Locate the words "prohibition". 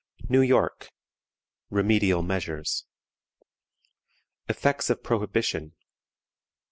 5.03-5.73